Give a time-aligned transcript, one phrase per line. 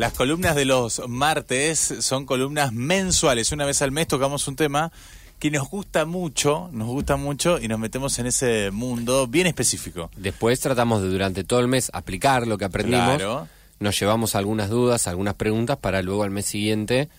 [0.00, 3.52] Las columnas de los martes son columnas mensuales.
[3.52, 4.90] Una vez al mes tocamos un tema
[5.38, 10.10] que nos gusta mucho, nos gusta mucho y nos metemos en ese mundo bien específico.
[10.16, 13.16] Después tratamos de durante todo el mes aplicar lo que aprendimos.
[13.16, 13.46] Claro.
[13.78, 17.10] Nos llevamos algunas dudas, algunas preguntas para luego al mes siguiente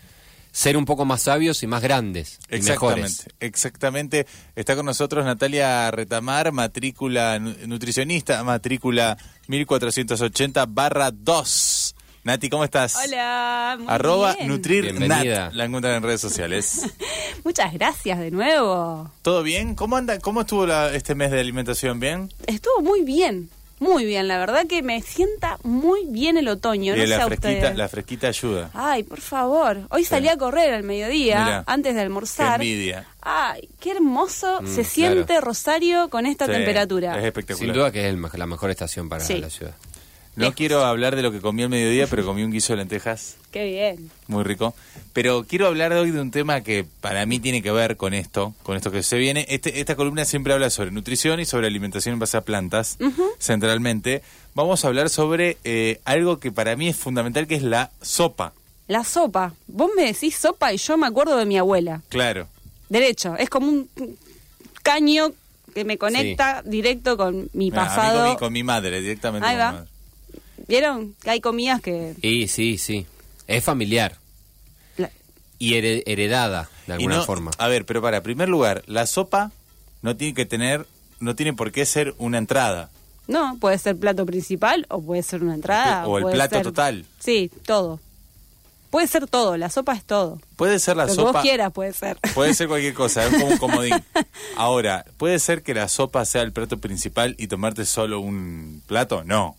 [0.52, 3.26] ser un poco más sabios y más grandes y Exactamente, mejores.
[3.42, 4.26] exactamente.
[4.56, 9.18] Está con nosotros Natalia Retamar, matrícula nu- nutricionista, matrícula
[9.50, 11.96] 1480 barra 2.
[12.24, 12.96] Nati, ¿cómo estás?
[13.04, 14.48] Hola, muy Arroba bien.
[14.50, 15.46] Nutrir Bienvenida.
[15.46, 15.54] Nat.
[15.54, 16.84] La encuentran en redes sociales.
[17.44, 19.10] Muchas gracias de nuevo.
[19.24, 19.74] ¿Todo bien?
[19.74, 20.20] ¿Cómo anda?
[20.20, 22.00] ¿Cómo estuvo la- este mes de alimentación?
[22.00, 22.32] ¿Bien?
[22.46, 24.28] Estuvo muy bien, muy bien.
[24.28, 26.96] La verdad que me sienta muy bien el otoño.
[26.96, 27.76] No la a fresquita, ustedes.
[27.76, 28.70] la fresquita ayuda.
[28.76, 29.80] Ay, por favor.
[29.90, 32.62] Hoy salí a correr al mediodía, Mira, antes de Qué almorzar.
[32.62, 33.08] envidia.
[33.24, 35.42] Ay, qué hermoso Mm, se siente.
[35.42, 37.18] Rosario con esta Sí, temperatura.
[37.18, 37.66] Es espectacular.
[37.66, 39.40] Sin duda que es el la mejor estación para Sí.
[39.40, 39.74] la ciudad.
[40.36, 40.56] No Lejos.
[40.56, 43.66] quiero hablar de lo que comí al mediodía, pero comí un guiso de lentejas Qué
[43.66, 44.10] bien.
[44.28, 44.74] muy rico.
[45.12, 48.54] Pero quiero hablar hoy de un tema que para mí tiene que ver con esto,
[48.64, 49.46] con esto que se viene.
[49.50, 52.98] Este, esta columna siempre habla sobre nutrición y sobre alimentación en base a plantas,
[53.40, 54.22] centralmente.
[54.56, 58.54] Vamos a hablar sobre eh, algo que para mí es fundamental, que es la sopa.
[58.88, 59.54] La sopa.
[59.68, 62.02] Vos me decís sopa y yo me acuerdo de mi abuela.
[62.10, 62.48] Claro.
[62.90, 63.36] Derecho.
[63.38, 63.90] Es como un
[64.84, 65.32] caño
[65.74, 68.20] que me conecta directo con mi Mira, a mí pasado.
[68.22, 69.48] con, mi, con mi madre, directamente.
[69.48, 69.72] Ahí con mi va.
[69.74, 69.88] madre.
[70.72, 71.16] ¿Vieron?
[71.22, 72.16] Que hay comidas que...
[72.22, 73.06] Y sí, sí.
[73.48, 74.18] Es familiar
[74.96, 75.12] la-
[75.60, 77.52] y here- heredada de alguna no- forma.
[77.58, 79.52] A ver, pero para, en primer lugar, la sopa
[80.02, 80.88] no tiene que tener,
[81.20, 82.90] no tiene por qué ser una entrada.
[83.28, 86.08] No, puede ser plato principal o puede ser una entrada.
[86.08, 87.06] O el puede plato ser- total.
[87.20, 88.00] Sí, todo.
[88.92, 90.40] Puede ser todo, la sopa es todo.
[90.56, 91.32] Puede ser la Lo que sopa.
[91.34, 92.18] vos quieras puede ser.
[92.34, 93.94] Puede ser cualquier cosa, es como un comodín.
[94.58, 99.24] Ahora, ¿puede ser que la sopa sea el plato principal y tomarte solo un plato?
[99.26, 99.56] No.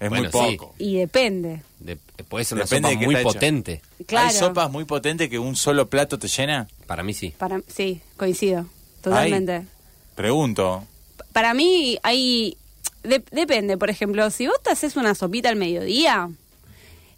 [0.00, 0.56] Es Bueno, muy sí.
[0.56, 0.74] poco.
[0.78, 1.62] Y depende.
[1.80, 1.96] De-
[2.28, 3.82] puede ser una Depende sopa muy potente.
[4.06, 4.28] Claro.
[4.28, 6.68] ¿Hay sopas muy potentes que un solo plato te llena?
[6.86, 7.34] Para mí sí.
[7.36, 8.66] Para, sí, coincido.
[9.00, 9.66] Totalmente.
[10.14, 10.84] Pregunto.
[11.32, 12.56] Para mí hay...
[13.02, 16.28] de- depende, por ejemplo, si vos te haces una sopita al mediodía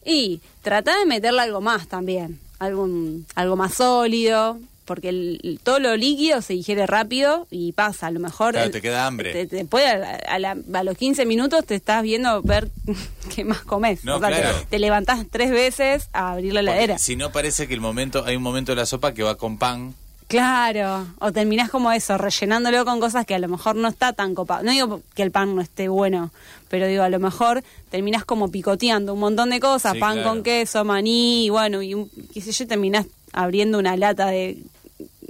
[0.05, 2.41] y tratá de meterle algo más también.
[2.59, 4.59] Algún, algo más sólido,
[4.91, 8.09] porque el- todo lo líquido se digiere rápido y pasa.
[8.09, 8.55] A lo mejor...
[8.55, 9.31] Claro, el- te queda hambre.
[9.33, 12.69] Te, te puede, a, a la- a los 15 minutos te estás viendo ver
[13.37, 14.05] qué más comes.
[14.05, 14.59] No, o sea, te- claro.
[14.69, 16.99] te, levantás tres veces a abrir la heladera.
[16.99, 19.59] Si no parece que el momento, hay un momento de la sopa que va con
[19.59, 19.95] pan.
[20.27, 24.35] Claro, o terminás como eso, rellenándolo con cosas que a lo mejor no está tan
[24.35, 24.63] copado.
[24.65, 26.31] No digo que el pan no esté bueno,
[26.69, 30.29] pero digo, a lo mejor terminás como picoteando un montón de cosas, Sí, pan claro.
[30.31, 34.59] con queso, maní, y bueno, y un, qué sé yo, terminás abriendo una lata de,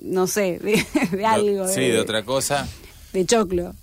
[0.02, 0.84] no sé, de,
[1.16, 1.68] de algo.
[1.68, 2.68] Sí, de otra cosa.
[3.12, 3.74] de choclo.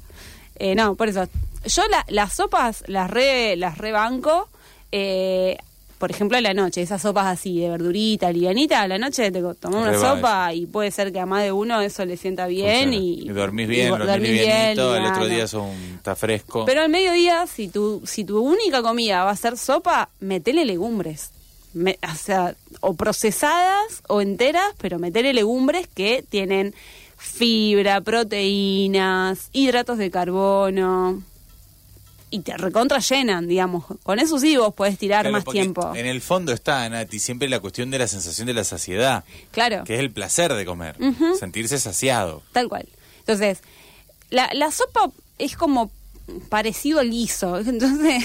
[0.55, 1.27] Eh, no, por eso.
[1.65, 4.49] Yo la- las sopas las re, las rebanco.
[4.91, 5.57] Eh,
[5.97, 9.41] por ejemplo, a la noche, esas sopas así de verdurita, livianita, a la noche te
[9.41, 12.93] tomás una sopa y puede ser que a más de uno eso le sienta bien
[12.93, 16.65] y, Y dormís bien, y dormís dormís bien, livianito, el otro día son, está fresco.
[16.65, 21.31] Pero al mediodía, si tu, si tu única comida va a ser sopa, metele legumbres.
[21.77, 26.73] Me- o sea, o procesadas o enteras, pero metele legumbres que tienen
[27.17, 31.21] fibra, proteínas, hidratos de carbono.
[32.29, 33.85] Y te recontra llenan, digamos.
[34.03, 35.95] Con eso sí vos podés tirar Claro, más tiempo.
[35.95, 39.85] En el fondo está, Nati, siempre la cuestión de la sensación de la saciedad, Claro.
[39.85, 40.97] que es el placer de comer,
[41.39, 42.43] sentirse saciado.
[42.51, 42.85] Tal cual.
[43.19, 43.59] Entonces,
[44.29, 45.89] la, la sopa es como
[46.49, 47.57] parecido al guiso.
[47.65, 48.23] Entonces,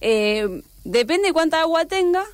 [0.00, 2.24] eh, depende cuánta agua tenga,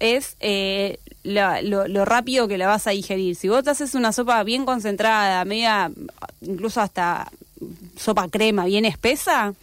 [0.00, 3.36] es eh, la- lo, lo rápido que la vas a digerir.
[3.36, 5.90] Si vos te haces una sopa bien concentrada, media,
[6.42, 7.30] incluso hasta
[7.96, 9.54] sopa crema bien espesa,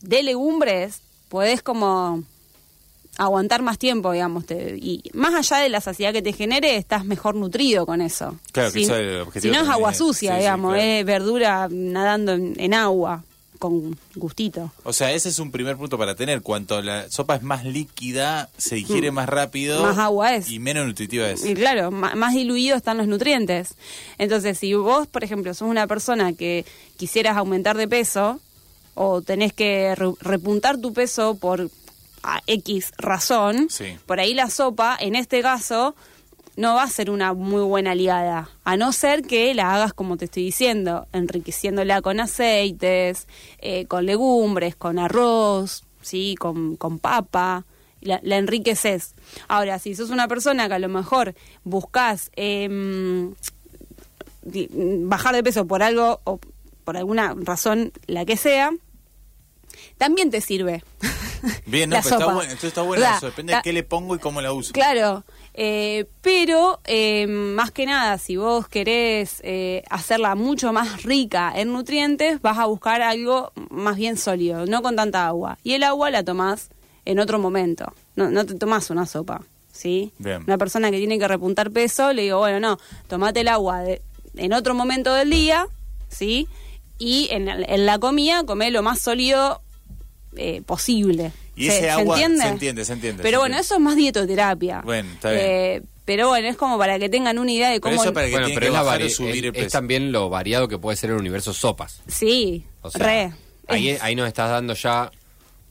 [0.00, 2.24] de legumbres, podés como
[3.18, 4.46] aguantar más tiempo, digamos.
[4.46, 8.36] te- y más allá de la saciedad que te genere, estás mejor nutrido con eso.
[8.52, 10.88] Claro, que si, eso es el objetivo si no es agua sucia, sí, digamos, claro.
[10.88, 13.22] es verdura nadando en, en agua,
[13.62, 14.72] con gustito.
[14.82, 16.42] O sea, ese es un primer punto para tener.
[16.42, 19.78] Cuanto la sopa es más líquida, se digiere más rápido.
[19.78, 19.82] Mm.
[19.86, 20.50] Más agua es.
[20.50, 21.46] Y menos nutritiva es.
[21.46, 23.74] Y claro, más diluidos están los nutrientes.
[24.18, 26.64] Entonces, si vos, por ejemplo, sos una persona que
[26.96, 28.40] quisieras aumentar de peso
[28.94, 31.70] o tenés que re- repuntar tu peso por
[32.24, 33.96] a X razón, Sí.
[34.06, 35.94] por ahí la sopa, en este caso,
[36.56, 40.16] no va a ser una muy buena aliada, a no ser que la hagas como
[40.16, 43.26] te estoy diciendo, enriqueciéndola con aceites,
[43.58, 47.64] eh, con legumbres, con arroz, sí, con, con papa,
[48.00, 49.14] la, la enriqueces.
[49.48, 51.34] Ahora, si sos una persona que a lo mejor
[51.64, 52.30] buscas
[54.42, 54.68] di-
[55.04, 56.38] bajar de peso por algo o
[56.84, 58.70] por alguna razón, la que sea,
[59.98, 60.82] también te sirve.
[61.66, 63.62] Bien, no, la pero está bueno, entonces está bueno O sea, eso, depende la- de
[63.62, 64.72] qué le pongo y cómo la uso.
[64.72, 71.52] Claro, eh, pero eh, más que nada, si vos querés eh, hacerla mucho más rica
[71.54, 75.58] en nutrientes, vas a buscar algo más bien sólido, no con tanta agua.
[75.62, 76.70] Y el agua la tomás
[77.04, 80.12] en otro momento, no, no te tomás una sopa, ¿sí?
[80.18, 80.42] Bien.
[80.46, 82.78] Una persona que tiene que repuntar peso, le digo, bueno, no,
[83.08, 84.00] tomate el agua de-
[84.36, 85.66] en otro momento del día,
[86.08, 86.46] ¿sí?
[86.98, 89.60] Y en, en la comida comé lo más sólido
[90.36, 91.32] eh, posible.
[91.54, 92.42] Y ¿Se- ese se agua- entiende?
[92.44, 93.64] se entiende, se entiende, Pero se bueno, entiende.
[93.66, 94.80] eso es más dietoterapia.
[94.84, 95.42] Bueno, está bien.
[95.44, 98.02] Eh, pero bueno, es como para que tengan una idea de Pero cómo...
[98.02, 99.70] eso para que Bueno, pero que es, bajar subir es- el es peso.
[99.78, 102.00] también lo variado que puede ser el universo sopas.
[102.08, 103.32] Sí, O sea, re.
[103.68, 105.10] Ahí, Es- ahí nos estás dando ya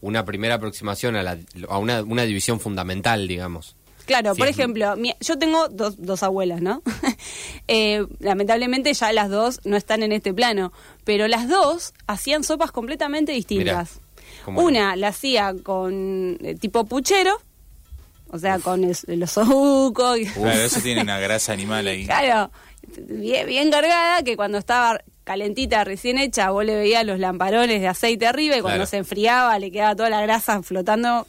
[0.01, 1.37] una primera aproximación a, la,
[1.67, 3.75] a una, una división fundamental, digamos.
[4.05, 6.81] Claro, Sí, por es- ejemplo, mi- yo tengo dos, dos abuelas, ¿no?
[7.67, 10.73] Eh, lamentablemente ya las dos no están en este plano,
[11.05, 14.01] pero las dos hacían sopas completamente distintas.
[14.45, 17.35] ¿Cómo Una la hacía con eh, tipo puchero,
[18.29, 20.15] o sea, con el, osobuco.
[20.17, 22.05] y- Claro, eso tiene una grasa animal ahí.
[22.05, 22.51] Claro,
[23.07, 27.87] bien, bien cargada, que cuando estaba calentita, recién hecha, vos le veías los lamparones de
[27.87, 28.89] aceite arriba y cuando Claro.
[28.89, 31.27] se enfriaba le quedaba toda la grasa flotando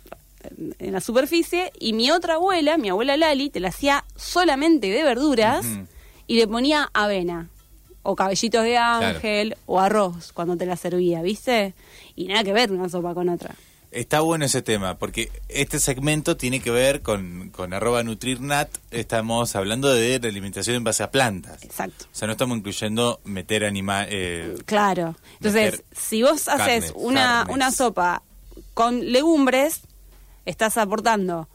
[0.79, 1.71] en- la superficie.
[1.79, 5.67] Y mi otra abuela, mi abuela Lali, te la hacía solamente de verduras
[6.27, 7.49] y le ponía avena.
[8.03, 11.75] O cabellitos de ángel, o arroz cuando te la servía, ¿viste?
[12.17, 13.55] Y nada que ver una sopa con otra.
[13.93, 18.71] Está bueno ese tema, porque este segmento tiene que ver con, con arroba nutrirnat.
[18.91, 21.63] Estamos hablando de la alimentación en base a plantas.
[21.63, 22.07] Exacto.
[22.11, 24.07] O sea, no estamos incluyendo meter animal...
[24.11, 25.15] Eh, Claro.
[25.35, 27.55] Entonces, si vos haces carnes, una, carnes.
[27.55, 28.23] una sopa
[28.73, 29.83] con legumbres,
[30.47, 31.47] estás aportando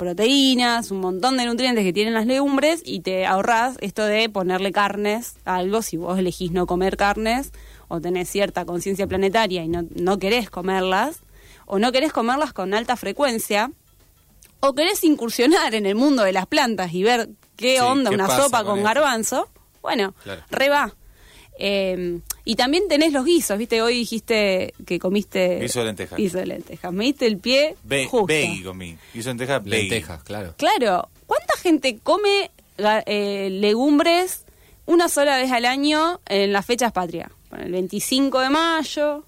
[0.00, 4.72] proteínas, un montón de nutrientes que tienen las legumbres y te ahorras esto de ponerle
[4.72, 7.52] carnes a algo si vos elegís no comer carnes
[7.88, 11.20] o tenés cierta conciencia planetaria y no, no querés comerlas
[11.66, 13.72] o no querés comerlas con alta frecuencia
[14.60, 18.14] o querés incursionar en el mundo de las plantas y ver qué Sí, onda qué
[18.16, 19.48] una sopa con garbanzo,
[19.82, 20.42] bueno, Claro.
[20.48, 20.94] re va.
[21.58, 22.20] Eh,
[22.50, 23.80] y también tenés los guisos, ¿viste?
[23.80, 25.60] Hoy dijiste que comiste...
[25.60, 26.16] Guiso de lentejas.
[26.18, 26.92] Guiso de lentejas.
[26.92, 28.26] Me diste el pie Be- justo.
[28.26, 28.96] Veggie comí.
[29.14, 29.82] Hizo lenteja veggie.
[29.82, 30.54] Lentejas, claro.
[30.56, 31.08] Claro.
[31.26, 32.50] ¿Cuánta gente come
[33.06, 34.44] eh, legumbres
[34.86, 37.30] una sola vez al año en las fechas patrias?
[37.50, 39.24] Bueno, el 25 de mayo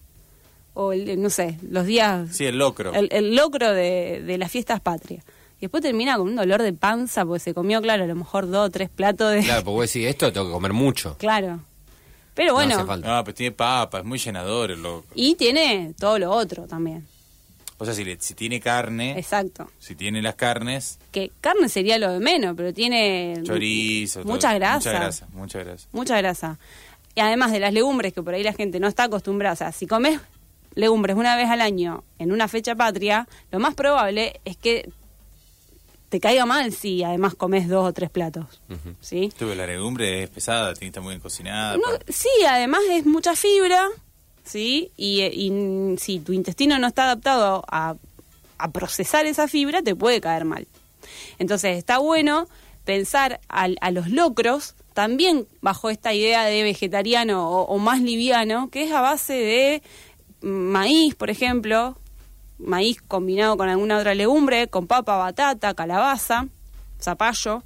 [0.74, 2.34] o, el, no sé, los días...
[2.34, 2.92] Sí, el locro.
[2.92, 5.24] el, el locro de, de las fiestas patrias.
[5.58, 8.50] Y después termina con un dolor de panza porque se comió, claro, a lo mejor
[8.50, 9.42] dos o tres platos de...
[9.44, 11.16] Claro, porque vos decís, esto tengo que comer mucho.
[11.18, 11.60] Claro.
[12.34, 13.16] Pero No bueno, hace falta.
[13.16, 14.82] No, pues tiene papa, es muy llenador el
[15.14, 17.06] y tiene todo lo otro también.
[17.78, 19.68] O sea, si, le- si tiene carne, Exacto.
[19.80, 24.32] si tiene las carnes, Que carne sería lo de menos, pero tiene chorizo, todo.
[24.32, 24.76] mucha grasa.
[24.90, 25.88] Mucha grasa, mucha grasa.
[25.92, 26.58] Mucha grasa.
[27.16, 29.52] Y además de las legumbres, que por ahí la gente no está acostumbrada.
[29.54, 30.20] O sea, si comes
[30.74, 34.88] legumbres una vez al año en una fecha patria, lo más probable es que
[36.12, 38.44] te caiga mal si además comes dos o tres platos.
[39.00, 39.32] ¿Sí?
[39.38, 41.78] Tuve la legumbre, es pesada, tiene que estar muy bien cocinada.
[41.78, 43.88] No, sí, además es mucha fibra,
[44.44, 44.90] ¿sí?
[44.98, 47.96] Y, y si tu intestino no está adaptado a,
[48.58, 50.68] a procesar esa fibra, te puede caer mal.
[51.38, 52.46] Entonces está bueno
[52.84, 58.68] pensar al- a, los locros también bajo esta idea de vegetariano o, o más liviano,
[58.68, 59.82] que es a base de
[60.42, 61.96] maíz, por ejemplo,
[62.64, 66.46] maíz combinado con alguna otra legumbre, con papa, batata, calabaza,
[67.00, 67.62] zapallo.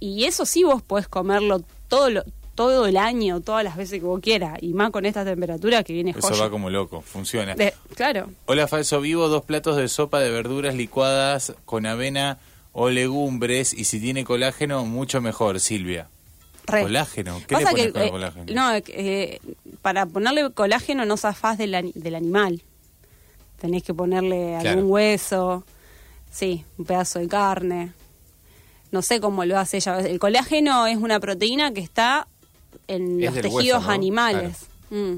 [0.00, 4.06] Y eso sí vos podés comerlo todo lo- todo el año, todas las veces que
[4.06, 4.58] vos quieras.
[4.62, 6.42] Y más con esta temperatura que viene Eso joya.
[6.42, 7.54] va como loco, funciona.
[7.56, 8.30] De- claro.
[8.46, 12.38] Hola, falso vivo, dos platos de sopa de verduras licuadas con avena
[12.72, 16.08] o legumbres y si tiene colágeno, mucho mejor, Silvia.
[16.66, 16.82] Re.
[16.82, 17.40] ¿Colágeno?
[17.46, 18.52] ¿Qué Pasa le pones que, con el eh, colágeno?
[18.54, 19.40] No, eh,
[19.82, 22.62] para ponerle colágeno no zafás del, del animal.
[23.60, 24.78] Tenés que ponerle Claro.
[24.78, 25.64] algún hueso,
[26.30, 27.92] sí, un pedazo de carne.
[28.90, 29.98] No sé cómo lo hace ella.
[30.00, 32.28] El colágeno es una proteína que está
[32.86, 33.90] en Es los tejidos hueso, ¿no?
[33.90, 34.58] animales.
[34.90, 35.14] Mm.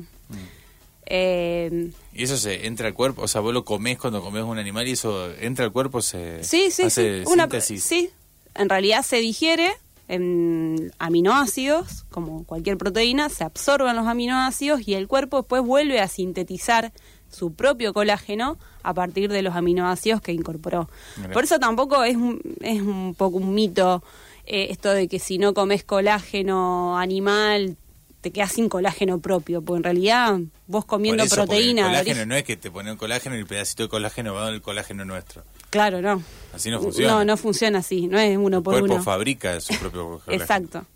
[1.08, 3.22] Eh, ¿Y eso se entra al cuerpo?
[3.22, 6.42] O sea, vos lo comés cuando comés un animal y eso entra al cuerpo, se
[6.42, 7.30] Sí, sí, hace sí.
[7.32, 7.84] Una, síntesis.
[7.84, 8.10] sí,
[8.54, 9.72] en realidad se digiere
[10.08, 16.08] en aminoácidos, como cualquier proteína, se absorben los aminoácidos y el cuerpo después vuelve a
[16.08, 16.92] sintetizar
[17.30, 20.88] su propio colágeno a partir de los aminoácidos que incorporó.
[21.32, 24.02] Por eso tampoco es un, es un poco un mito
[24.46, 27.76] eh, esto de que si no comes colágeno animal
[28.20, 31.82] te quedas sin colágeno propio, porque en realidad vos comiendo eso, proteína...
[31.82, 34.62] El colágeno no es que te ponen colágeno y el pedacito de colágeno va el
[34.62, 35.44] colágeno nuestro.
[35.70, 36.22] Claro, no.
[36.52, 37.12] Así no funciona.
[37.12, 39.02] No, no funciona así, no es uno El por cuerpo uno.
[39.02, 40.42] fabrica su propio colágeno.
[40.42, 40.86] Exacto.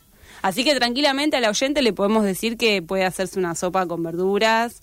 [0.43, 4.83] Así que tranquilamente al oyente le podemos decir que puede hacerse una sopa con verduras,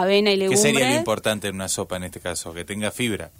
[0.00, 0.60] avena y ¿Qué legumbres.
[0.62, 2.52] sería lo importante en una sopa en este caso?
[2.54, 3.30] Que tenga fibra.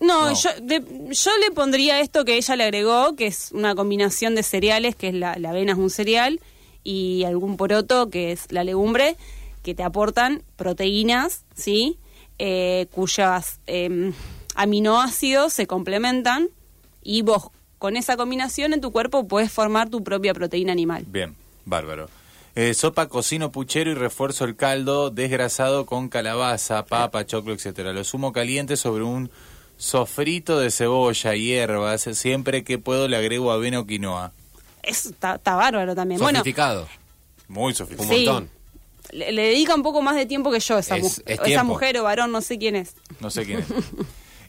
[0.00, 0.34] No, No.
[0.34, 0.82] Yo, de-
[1.12, 5.08] yo le pondría esto que ella le agregó, que es una combinación de cereales, que
[5.08, 6.40] es la, la avena es un cereal,
[6.82, 9.16] y algún poroto, que es la legumbre,
[9.62, 11.96] que te aportan proteínas, ¿sí?
[12.38, 14.12] Eh, cuyas eh,
[14.56, 16.48] aminoácidos se complementan,
[17.02, 21.04] y vos con esa combinación en tu cuerpo puedes formar tu propia proteína animal.
[21.06, 21.34] Bien,
[21.64, 22.08] bárbaro.
[22.56, 27.92] Eh, sopa, cocino puchero y refuerzo el caldo desgrasado con calabaza, papa, choclo, etcétera.
[27.92, 29.30] Lo sumo caliente sobre un
[29.76, 32.02] sofrito de cebolla, hierbas.
[32.12, 34.32] Siempre que puedo le agrego avena o quinoa.
[34.84, 36.20] Eso está, está bárbaro también.
[36.20, 36.86] Bueno, Sofisticado.
[37.48, 38.14] Muy Un sofisticado.
[38.16, 38.24] Sí.
[38.26, 38.50] montón.
[39.10, 42.04] le, le dedica un poco más de tiempo que yo esa, Es- esa mujer o
[42.04, 42.94] varón, no sé quién es.
[43.20, 43.66] No sé quién es.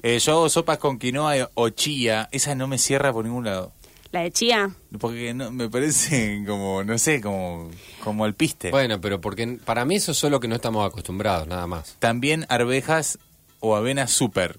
[0.04, 2.30] Eh, yo hago sopas con quinoa o chía.
[2.32, 3.72] Esa no me cierra por ningún lado.
[4.16, 4.74] La de chía.
[4.98, 7.70] Porque no, me parece como, no sé, como,
[8.02, 8.72] como al piste.
[8.72, 11.98] Bueno, pero porque para mí eso es solo que no estamos acostumbrados, nada más.
[12.00, 13.20] También arvejas
[13.60, 14.58] o avena super.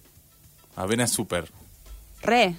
[0.75, 1.50] Avena super.
[2.20, 2.56] Re.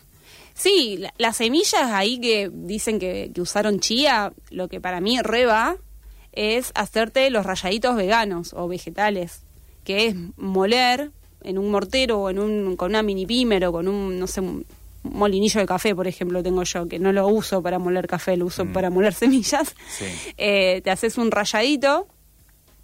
[0.55, 5.19] Sí, la- las semillas ahí que dicen que, que usaron chía, lo que para mí
[5.21, 5.75] re va
[6.31, 9.41] es hacerte los rayaditos veganos o vegetales,
[9.83, 11.11] que es moler
[11.43, 14.41] en un mortero o en un, con una mini pimer o con un, no sé,
[14.41, 14.65] un
[15.11, 18.45] molinillo de café, por ejemplo, tengo yo, que no lo uso para moler café, lo
[18.45, 19.75] uso para moler semillas.
[19.89, 20.05] Sí.
[20.37, 22.07] Eh, te haces un rayadito,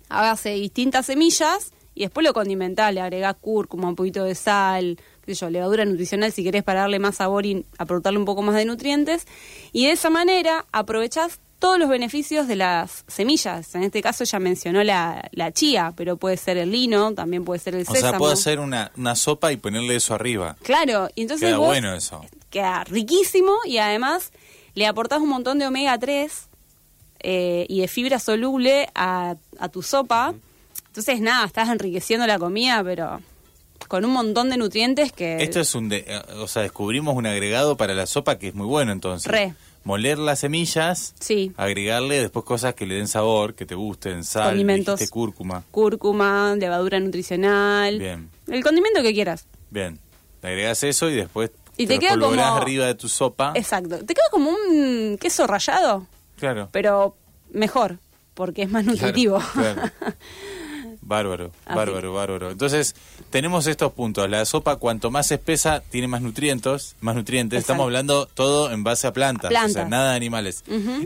[0.10, 5.36] hágase distintas semillas y después lo condimentás, le agregás cúrcuma, un poquito de sal, qué
[5.36, 8.56] sé yo, levadura nutricional si querés para darle más sabor y aportarle un poco más
[8.56, 9.25] de nutrientes.
[9.72, 13.74] Y de esa manera aprovechás todos los beneficios de las semillas.
[13.75, 17.60] En este caso ya mencionó la, la chía, pero puede ser el lino, también puede
[17.62, 18.10] ser el O sésamo.
[18.12, 20.58] sea, puedo hacer una, una sopa y ponerle eso arriba.
[20.62, 22.25] Claro, y entonces Queda vos bueno eso.
[22.50, 24.34] queda riquísimo y además
[24.75, 26.50] le aportás un montón de omega 3
[27.22, 30.34] eh, y de fibra soluble a, a tu sopa.
[30.88, 33.22] Entonces, nada, estás enriqueciendo la comida, pero
[33.88, 35.42] con un montón de nutrientes que...
[35.44, 35.90] Esto es un...
[35.90, 39.32] de- eh, o sea, descubrimos un agregado para la sopa que es muy bueno entonces.
[39.32, 39.54] Re.
[39.86, 44.50] Moler las semillas, Sí, agregarle después cosas que le den sabor, que te gusten, sal,
[44.52, 45.10] Condimentos.
[45.10, 45.63] cúrcuma.
[45.72, 49.46] cúrcuma, levadura nutricional, Bien, el condimento que quieras.
[49.70, 50.00] bien.
[50.42, 53.52] Le agregas eso y después Y te lo queda como- arriba de tu sopa.
[53.56, 53.98] Exacto.
[54.00, 56.08] Te queda como un queso rallado,
[56.40, 57.16] Claro, pero
[57.52, 57.98] mejor,
[58.36, 59.42] porque es más nutritivo.
[59.54, 59.82] claro.
[61.13, 61.75] Bárbaro, Así.
[61.75, 62.51] bárbaro, bárbaro.
[62.51, 62.96] Entonces,
[63.29, 64.27] tenemos estos puntos.
[64.29, 66.96] La sopa, cuanto más espesa, tiene más nutrientes.
[67.01, 67.58] Más nutrientes.
[67.58, 67.74] Exacto.
[67.74, 69.46] Estamos hablando todo en base a plantas.
[69.46, 69.74] O Plantas.
[69.74, 70.63] sea, nada de animales.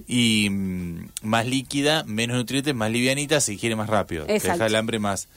[0.07, 4.25] Y mm, más líquida, menos nutrientes, más livianita, se digiere más rápido.
[4.25, 5.27] Te deja el hambre más,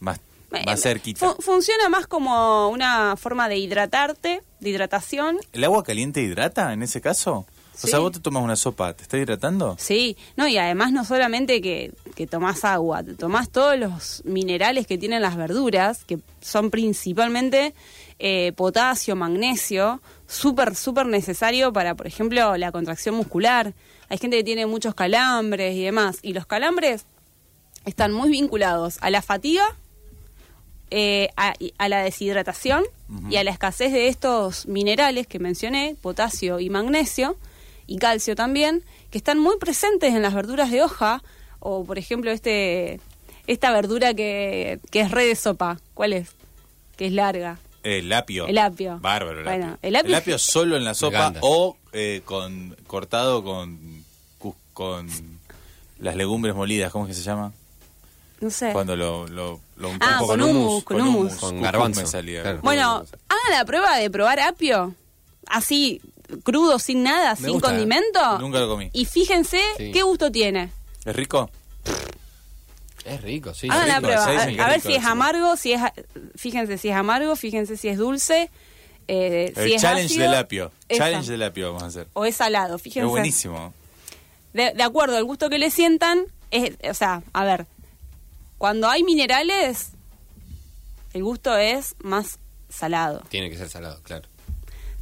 [0.00, 0.18] más,
[0.52, 1.28] Eh, más cerquita.
[1.34, 5.38] fu- funciona más como una forma de hidratarte, de hidratación.
[5.52, 7.46] ¿El agua caliente hidrata en ese caso?
[7.82, 9.76] O sea, vos te tomas una sopa, ¿te está hidratando?
[9.78, 14.86] Sí, no, y además no solamente que, que tomás agua, te tomás todos los minerales
[14.86, 17.74] que tienen las verduras, que son principalmente
[18.18, 23.74] eh, potasio, magnesio, súper, súper necesario para, por ejemplo, la contracción muscular.
[24.08, 27.04] Hay gente que tiene muchos calambres y demás, y los calambres
[27.84, 29.64] están muy vinculados a la fatiga,
[30.90, 32.84] eh, a, a la deshidratación
[33.28, 37.36] y a la escasez de estos minerales que mencioné, potasio y magnesio,
[37.86, 41.22] y calcio también, que están muy presentes en las verduras de hoja,
[41.60, 43.00] o por ejemplo este
[43.46, 46.30] esta verdura que, que es re de sopa, ¿cuál es?
[46.96, 47.58] Que es larga.
[47.84, 48.46] El apio.
[48.48, 48.98] El apio.
[49.00, 49.78] Bárbaro, el Bueno, apio.
[50.06, 53.78] el apio- solo en la sopa o eh, con cortado con,
[54.72, 55.08] con
[56.00, 57.52] las legumbres molidas, ¿cómo es que se llama?
[58.40, 58.72] No sé.
[58.72, 61.34] Cuando lo, lo, lo un Ah, poco con hummus, con hummus.
[61.36, 62.42] Con garbanzo, me salía.
[62.42, 62.58] claro.
[62.62, 62.90] Bueno,
[63.28, 64.94] hagan la prueba de probar apio,
[65.46, 66.02] así,
[66.44, 68.38] crudo, sin nada, Me sin gusta, condimento.
[68.38, 68.90] nunca lo comí.
[68.92, 69.90] Y fíjense Sí.
[69.92, 70.72] qué gusto tiene.
[71.04, 71.50] ¿Es rico?
[73.04, 73.68] Es rico, sí.
[73.70, 75.56] Hagan la rico, prueba, sí, a, ver- que a es ver rico, si es amargo,
[75.56, 75.80] si es,
[76.34, 78.50] fíjense si es amargo, fíjense si es dulce,
[79.06, 80.72] eh, El si es challenge ácido, del apio.
[80.88, 81.04] esa.
[81.04, 82.08] Challenge del apio vamos a hacer.
[82.14, 83.06] o es salado, fíjense.
[83.06, 83.72] Es buenísimo.
[84.52, 87.66] De, de acuerdo al gusto que le sientan, es, o sea, a ver,
[88.58, 89.90] cuando hay minerales,
[91.12, 93.22] el gusto es más salado.
[93.28, 94.28] Tiene que ser salado, claro.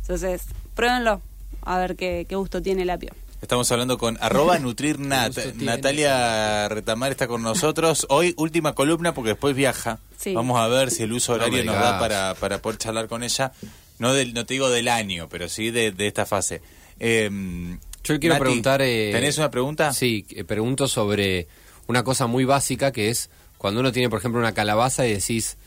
[0.02, 0.42] Entonces,
[0.74, 1.22] pruébenlo,
[1.62, 3.12] a ver qué, qué gusto tiene el apio.
[3.42, 5.36] Estamos hablando con arroba NutrirNat.
[5.56, 8.06] Natalia Retamar está con nosotros.
[8.08, 9.98] Hoy última columna porque después viaja.
[10.18, 10.34] Sí.
[10.34, 13.22] Vamos a ver si el uso No horario nos da para, para poder charlar con
[13.22, 13.52] ella.
[13.98, 16.62] No del, no te digo del año, pero sí de, de esta fase.
[16.98, 17.28] Eh,
[18.02, 18.80] Yo le quiero Nati, preguntar...
[18.82, 19.92] eh, ¿Tenés una pregunta?
[19.92, 21.46] Sí, eh, pregunto sobre
[21.86, 23.28] una cosa muy básica que es
[23.58, 25.58] cuando uno tiene, por ejemplo, una calabaza y decís,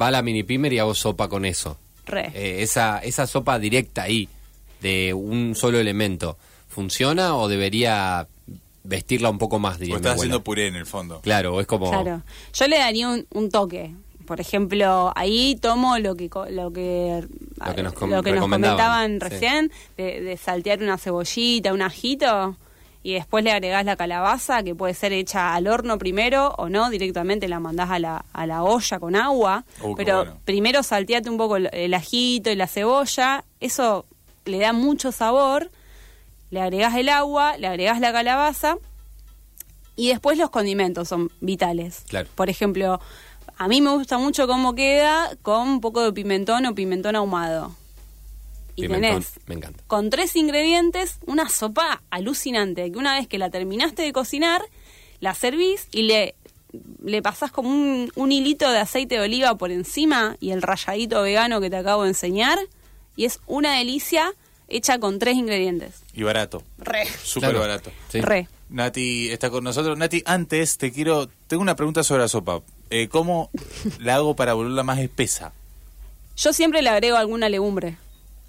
[0.00, 1.78] va a la mini pimer y hago sopa con eso.
[2.04, 2.30] Re.
[2.34, 4.28] Eh, esa, esa sopa directa ahí,
[4.80, 6.36] de un solo elemento,
[6.68, 8.26] ¿funciona o debería
[8.84, 11.20] vestirla un poco más, O estás haciendo puré en el fondo.
[11.22, 11.90] Claro, es como...
[11.90, 12.22] Claro.
[12.54, 13.92] Yo le daría un, un toque.
[14.26, 17.24] Por ejemplo, ahí tomo lo que co- lo que
[17.64, 19.18] Lo que nos com- lo que nos recomendaban, comentaban sí.
[19.20, 22.56] recién de, de saltear una cebollita, un ajito
[23.04, 26.90] y después le agregás la calabaza que puede ser hecha al horno primero o no
[26.90, 29.64] directamente la mandás a la, a la olla con agua.
[29.80, 30.38] Uh, qué pero bueno.
[30.44, 33.44] primero salteate un poco el, el ajito y la cebolla.
[33.60, 34.06] Eso
[34.46, 35.70] le da mucho sabor.
[36.50, 38.78] Le agregás el agua, le agregás la calabaza
[39.96, 42.04] y después los condimentos son vitales.
[42.08, 42.28] Claro.
[42.34, 43.00] Por ejemplo,
[43.56, 47.74] a mí me gusta mucho cómo queda con un poco de pimentón o pimentón ahumado.
[48.76, 49.82] Y pimentón, tenés me encanta.
[49.86, 54.62] con tres ingredientes una sopa alucinante que una vez que la terminaste de cocinar,
[55.20, 56.34] la servís y le,
[57.02, 61.22] le pasás como un, un hilito de aceite de oliva por encima y el ralladito
[61.22, 62.58] vegano que te acabo de enseñar
[63.16, 64.32] y es una delicia
[64.68, 66.02] hecha con tres ingredientes.
[66.14, 66.62] Y barato.
[66.78, 67.06] Re.
[67.06, 67.60] Súper Claro.
[67.60, 67.90] barato.
[68.08, 68.20] Sí.
[68.20, 68.48] Re.
[68.68, 69.96] Nati está con nosotros.
[69.96, 71.28] Nati, antes te quiero...
[71.46, 72.62] Tengo una pregunta sobre la sopa.
[72.90, 73.50] Eh, ¿Cómo
[74.00, 75.52] la hago para volverla más espesa?
[76.36, 77.96] Yo siempre le agrego alguna legumbre.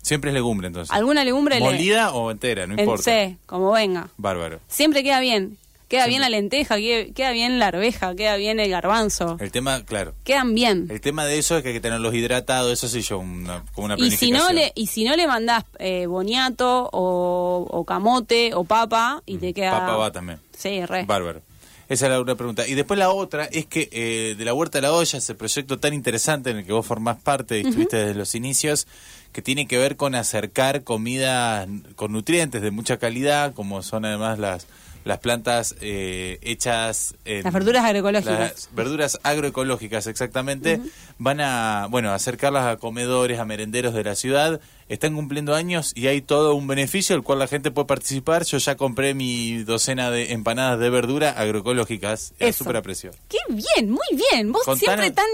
[0.02, 0.92] Siempre es legumbre, entonces.
[0.94, 1.66] Alguna legumbre le...
[1.66, 2.66] ¿Molida o entera?
[2.66, 3.04] No en importa.
[3.04, 4.10] C, como venga.
[4.18, 4.60] Bárbaro.
[4.68, 5.58] Siempre queda bien.
[5.88, 9.38] Queda bien la lenteja, queda, bien la arveja, queda bien el garbanzo.
[9.39, 10.13] El tema, claro.
[10.25, 10.88] Quedan bien.
[10.89, 13.86] El tema de eso es que hay que tenerlos hidratados, eso sí yo, una, como
[13.86, 18.53] una Y si no le y si no le mandás eh, boniato o, o camote
[18.53, 20.39] o papa y te queda Papa va también.
[20.58, 21.06] Sí, re.
[21.06, 21.41] Bárbaro.
[21.89, 22.67] Esa es la una pregunta.
[22.67, 25.79] Y después la otra es que eh, de la Huerta a la Olla, ese proyecto
[25.79, 28.88] tan interesante en el que vos formás parte y estuviste desde los inicios,
[29.32, 34.38] que tiene que ver con acercar comidas con nutrientes de mucha calidad, como son además
[34.38, 34.67] las
[35.08, 38.40] las plantas eh, hechas en Las verduras agroecológicas.
[38.40, 40.80] las verduras agroecológicas exactamente
[41.18, 44.60] van a bueno acercarlas a comedores a merenderos de la ciudad.
[44.90, 48.46] Están cumpliendo años y hay todo un beneficio el cual la gente puede participar.
[48.46, 52.34] Yo ya compré mi docena de empanadas de verdura agroecológicas.
[52.40, 54.52] A súper aprecio Qué bien, muy bien.
[54.54, 55.26] Vos Contanos- siempre tan,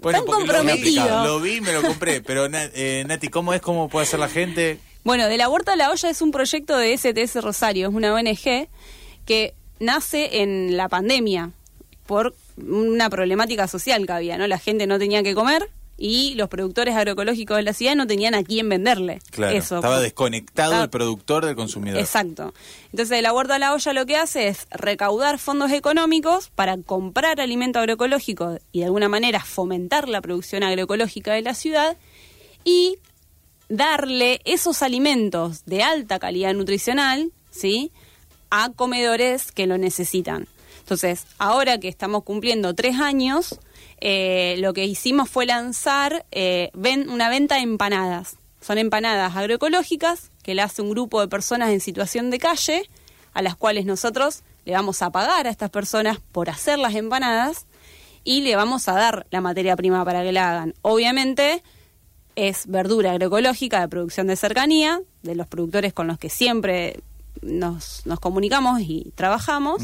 [0.00, 1.24] Bueno, tan porque lo comprometido.
[1.24, 2.22] lo vi me lo compré.
[2.22, 5.76] Pero eh, Nati cómo es cómo puede hacer la gente Bueno, De la Huerta a
[5.76, 8.68] la Olla es un proyecto de STS Rosario, es una ONG
[9.24, 11.50] que nace en la pandemia
[12.06, 14.46] por una problemática social que había, ¿no?
[14.46, 18.34] La gente no tenía que comer y los productores agroecológicos de la ciudad no tenían
[18.34, 19.20] a quién venderle.
[19.30, 19.76] claro Eso.
[19.76, 22.52] estaba desconectado Estaba- el productor del consumidor Exacto.
[22.90, 27.40] Entonces, la huerta a la olla lo que hace es recaudar fondos económicos para comprar
[27.40, 31.96] alimento agroecológico y de alguna manera fomentar la producción agroecológica de la ciudad
[32.64, 32.98] y
[33.68, 37.92] darle esos alimentos de alta calidad nutricional, ¿sí?
[38.52, 40.46] A comedores que lo necesitan.
[40.80, 43.58] Entonces, ahora que estamos cumpliendo tres años,
[43.98, 48.36] eh, lo que hicimos fue lanzar eh, una venta de empanadas.
[48.60, 52.90] Son empanadas agroecológicas que la hace un grupo de personas en situación de calle,
[53.32, 57.66] a las cuales nosotros le vamos a pagar a estas personas por hacer las empanadas
[58.22, 60.74] y le vamos a dar la materia prima para que la hagan.
[60.82, 61.62] Obviamente
[62.36, 67.00] es verdura agroecológica de producción de cercanía, de los productores con los que siempre
[67.42, 69.82] nos, nos comunicamos y trabajamos.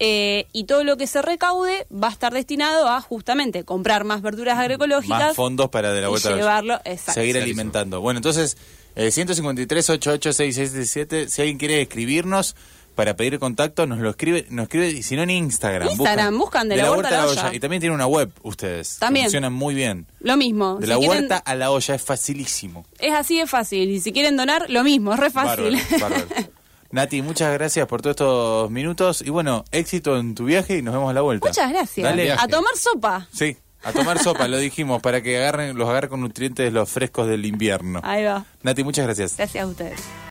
[0.00, 4.22] Eh, y todo lo que se recaude va a estar destinado a justamente comprar más
[4.22, 5.18] verduras agroecológicas.
[5.18, 7.20] más fondos para de la y vuelta a la- llevarlo, exacto.
[7.20, 8.00] seguir alimentando.
[8.00, 8.56] Bueno, entonces,
[8.96, 12.56] eh, 153 886677 si alguien quiere escribirnos
[12.96, 15.88] para pedir contacto, nos lo escribe, nos escribe, y si no en Instagram.
[15.90, 17.54] Instagram, buscan de la huerta a la olla.
[17.54, 18.98] Y también tiene una web, ustedes.
[18.98, 19.26] También.
[19.26, 20.06] Funcionan muy bien.
[20.20, 20.76] Lo mismo.
[20.76, 22.84] De si la quieren- huerta a la olla, es facilísimo.
[23.00, 23.90] Es así de fácil.
[23.90, 25.76] Y si quieren donar, lo mismo, es re fácil.
[26.00, 26.26] Bárbaro, bárbaro.
[26.94, 30.94] Nati, muchas gracias por todos estos minutos y bueno, éxito en tu viaje y nos
[30.94, 31.48] vemos a la vuelta.
[31.48, 32.04] Muchas gracias.
[32.04, 32.30] Dale.
[32.30, 33.26] A tomar sopa.
[33.32, 37.26] Sí, a tomar sopa, lo dijimos, para que agarren, los agarre con nutrientes los frescos
[37.26, 38.00] del invierno.
[38.04, 38.44] Ahí va.
[38.62, 39.36] Nati, muchas gracias.
[39.36, 40.00] Gracias a ustedes.